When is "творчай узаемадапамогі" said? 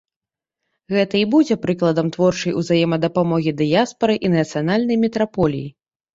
2.15-3.55